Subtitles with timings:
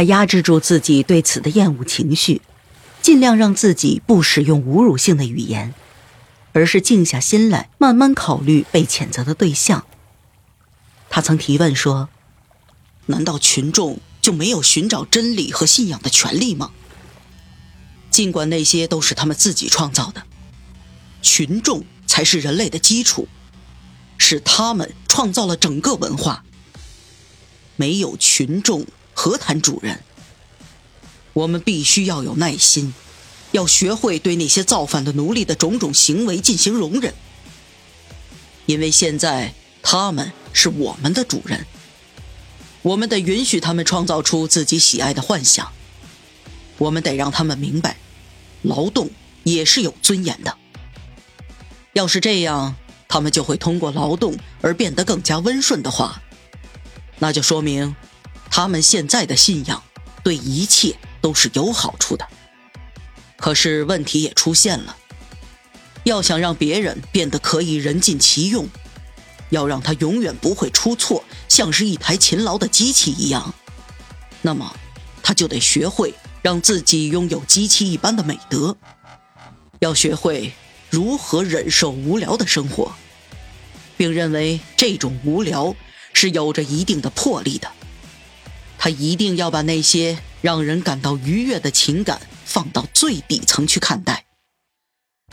[0.00, 2.40] 他压制住自己对此的厌恶情绪，
[3.02, 5.74] 尽量让自己不使用侮辱性的语言，
[6.54, 9.84] 而是静下心来，慢慢考虑被谴责的对象。
[11.10, 12.08] 他曾提问说
[13.04, 16.70] ：“难道群众就没有寻找真理和信仰的权利吗？
[18.10, 20.22] 尽管那些都是他们自己创造的，
[21.20, 23.28] 群众才是人类的基础，
[24.16, 26.42] 是他们创造了整个文化。
[27.76, 28.86] 没有群众。”
[29.22, 30.00] 何谈主人？
[31.34, 32.94] 我们必须要有耐心，
[33.52, 37.12] 要学会对那些造反的奴隶的种种行为进行容忍，
[38.64, 39.52] 因为现在
[39.82, 41.66] 他们是我们的主人，
[42.80, 45.70] 我们得允许他们创造出自己喜爱的幻想。
[46.78, 47.98] 我们得让他们明白，
[48.62, 49.10] 劳动
[49.44, 50.56] 也是有尊严的。
[51.92, 52.74] 要是这样，
[53.06, 56.22] 他们就会通过劳动而变得更加温顺的话，
[57.18, 57.94] 那就说明。
[58.50, 59.82] 他们现在的信仰
[60.24, 62.26] 对一切都是有好处的，
[63.36, 64.96] 可是问题也出现了。
[66.04, 68.68] 要想让别人变得可以人尽其用，
[69.50, 73.54] 要让他永远不会出错，像是一台勤劳的机器一样，
[74.42, 74.74] 那么
[75.22, 78.76] 他就得学会让自己拥有机器一般的美德，
[79.78, 80.52] 要学会
[80.88, 82.92] 如何忍受无聊的生活，
[83.96, 85.76] 并认为这种无聊
[86.12, 87.70] 是有着一定的魄力的。
[88.82, 94.24] 他一定要把那些让人感到愉悦的情感放到最底层去看待，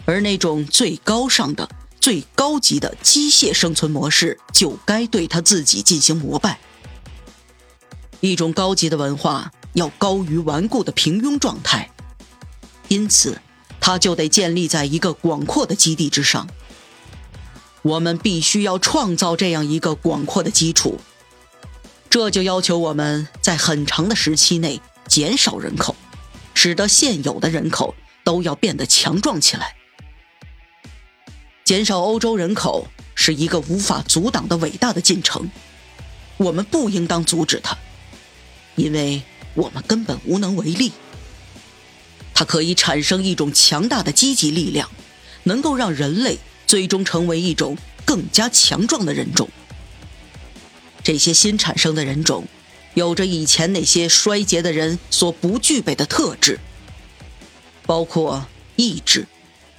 [0.04, 1.70] 而那种最高尚的、
[2.02, 6.60] 最高级的机械生存模式就该对他自己进行膜拜。
[8.20, 11.90] 一种高级的文化要高于顽固的平庸状态，
[12.90, 13.40] 因此，
[13.80, 16.50] 它就得建立在一个广阔的基地之上。
[17.82, 21.00] 我们必须要创造这样一个广阔的基础。
[22.18, 25.96] 这就要求我们在很长的时期内减少人口，
[26.56, 27.94] 使得现有的人口
[28.24, 29.76] 都要变得强壮起来。
[31.64, 35.52] 减少欧洲人口是一个无法阻挡的伟大的进程，
[36.38, 37.78] 我们不应当阻止它，
[38.76, 39.22] 因为
[39.54, 40.94] 我们根本无能为力。
[42.34, 44.90] 它可以产生一种强大的积极力量，
[45.44, 49.48] 能够让人类最终成为一种更加强壮的人种。
[51.08, 52.46] 这些新产生的人种，
[52.94, 56.60] 有着以前那些衰竭的人所不具备的特质，
[57.86, 58.46] 包括
[58.76, 59.26] 意志、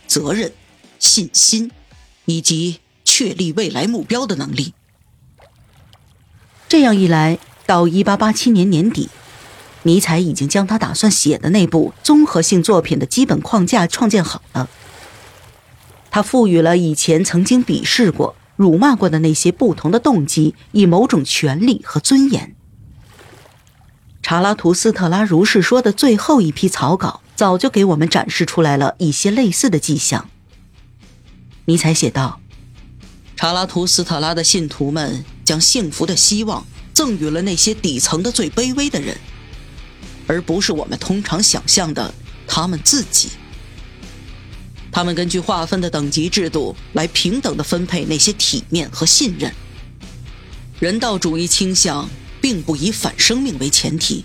[0.06, 0.50] 责任、
[0.98, 1.70] 信心，
[2.24, 4.72] 以及确立未来目标的能力。
[6.66, 9.10] 这样一来，到一八八七年年底，
[9.82, 14.70] 尼采已经将他打算写的那部综合性作品的基本框架创建好了。
[16.10, 18.34] 他赋予了以前曾经鄙视过。
[18.58, 22.56] 辱骂过的那些不同的动机，以某种权利和尊严。
[24.20, 30.28] 查拉图斯特拉如是说的最后一批草稿，早就给我们展示出来了一些类似的迹象。
[31.66, 32.40] 尼采写道
[33.36, 39.16] ：“查拉图斯特拉的信徒们将幸福的希望赠予了那些底层的最卑微的人，
[40.26, 42.12] 而不是我们通常想象的
[42.48, 43.30] 他们自己。”
[44.90, 49.52] 他们根据划分的等级制度来平等的分配那些体面和信任。
[50.80, 52.08] 人道主义倾向
[52.40, 54.24] 并不以反生命为前提，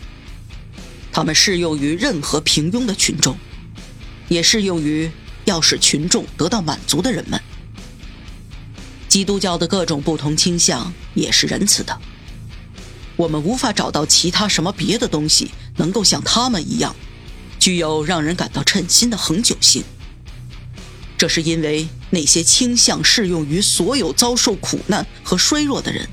[1.12, 3.38] 他们适用于任何平庸的群众，
[4.30, 5.12] 也适用于
[5.46, 7.42] 要使群众得到满足的人们。
[9.08, 12.00] 基督教的各种不同倾向也是仁慈的。
[13.16, 16.96] 我们无法找到其他什么别的东西能够像他们一样，
[17.60, 19.84] 具有让人感到称心的恒久性。
[21.24, 26.06] 这是因为那些倾向适用于所有遭受苦难和衰弱的人，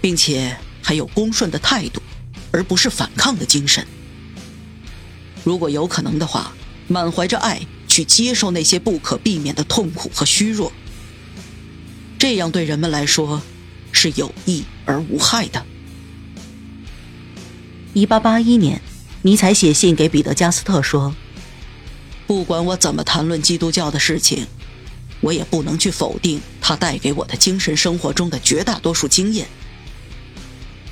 [0.00, 2.00] 并且还有恭顺的态度，
[2.52, 3.84] 而不是反抗的精神。
[5.42, 6.54] 如果有可能的话，
[6.86, 10.72] 满怀着爱去接受那些不可避免的痛苦和虚弱，
[12.20, 13.42] 这样对人们来说
[13.90, 15.66] 是有益而无害的。
[17.94, 18.80] 一八八一年，
[19.22, 21.12] 尼采写信给彼得加斯特说。
[22.26, 24.46] 不管我怎么谈论基督教的事情，
[25.20, 29.46] 我也不能去否定它带给我的精神生活中的绝大多数经验。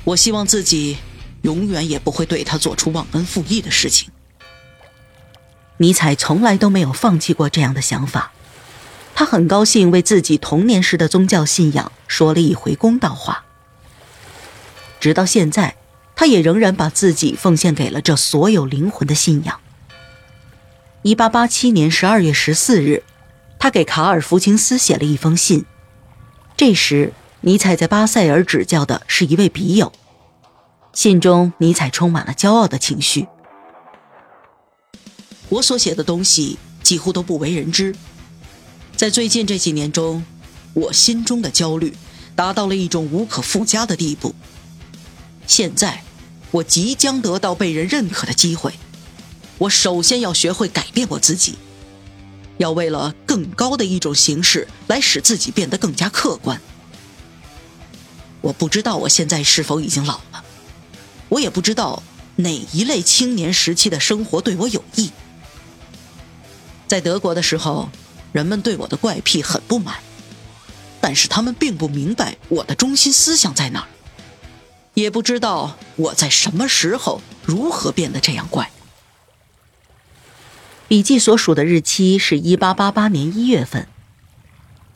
[0.03, 0.97] 我希望自己
[1.41, 4.09] 永远也不会对他做出忘恩负义的事情。
[5.77, 8.31] 尼采从来都没有放弃过这样的想法，
[9.15, 13.45] 他很高兴为自己童年时的宗教信仰说了一回公道话。
[14.99, 15.75] 直到现在，
[16.15, 19.59] 他也仍然把自己奉献给了这所有灵魂的信仰。
[21.03, 23.01] 一八八七年十二月十四日，
[23.57, 25.65] 他给卡尔·福琴斯写了一封信。
[26.55, 27.11] 这时，
[27.41, 29.91] 尼采在巴塞尔执教的是一位笔友。
[30.93, 33.25] 信中，尼采充满了骄傲的情绪。
[35.49, 37.95] 我所写的东西几乎都不为人知，
[38.95, 40.23] 在最近这几年中，
[40.75, 41.95] 我心中的焦虑
[42.35, 44.35] 达到了一种无可复加的地步。
[45.47, 46.03] 现在，
[46.51, 48.75] 我即将得到被人认可的机会，
[49.61, 51.55] 我首先要学会改变我自己，
[52.57, 56.59] 要为了更高的一种形式来使自己变得更加客观。
[58.41, 60.43] 我不知道我现在是否已经老了，
[61.29, 62.01] 我也不知道
[62.37, 65.11] 哪一类青年时期的生活对我有益。
[66.87, 67.87] 在德国的时候，
[68.31, 69.97] 人们对我的怪癖很不满，
[70.99, 73.87] 但是他们并不明白我的中心思想在哪儿，
[74.95, 78.67] 也不知道我在什么时候如何变得这样怪。
[80.91, 83.87] 笔记所属的日期是一八八八年一月份。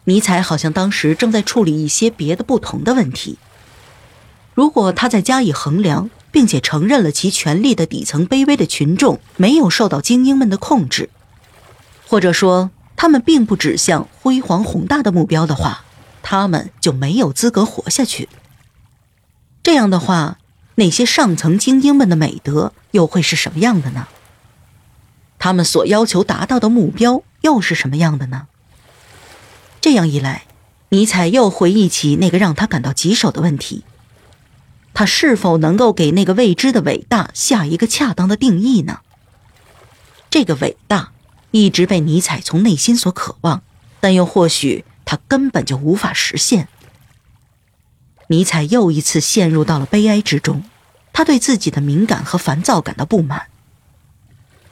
[0.04, 3.38] 尼采好像当时正在处理一些别的不同的问题。
[4.54, 11.10] 如果他再加以衡量，并且承认了其权力的底层卑微的群众没有受到精英们的控制。
[12.06, 15.86] 或者说，他们并不指向辉煌宏大的目标的话，
[16.22, 18.28] 他们就没有资格活下去。
[19.64, 20.40] 这样的话，
[20.76, 24.10] 那些上层精英们的美德又会是什么样的呢？
[25.46, 28.48] 他们所要求达到的目标又是什么样的呢？
[29.80, 30.46] 这样一来，
[30.90, 33.84] 尼采又回忆起那个让他感到棘手的问题：
[34.96, 39.02] 他是否能够给那个未知的伟大下一个恰当的定义呢？
[40.32, 41.12] 这个伟大。
[41.52, 43.62] 一直被尼采从内心所渴望，
[44.00, 46.68] 但又或许他根本就无法实现。
[48.30, 50.64] 尼采又一次陷入到了悲哀之中，
[51.14, 53.46] 他对自己的敏感和烦躁感到不满。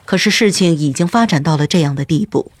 [0.04, 2.52] 可是事情已经发展到了这样的地步，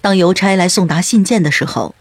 [0.00, 1.94] 当邮差来送达信件的时候，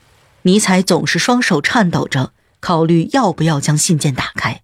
[0.44, 4.62] 尼采总是双手颤抖着，考虑要不要将信件打开。